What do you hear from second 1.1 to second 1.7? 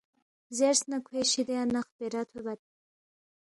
شِدیا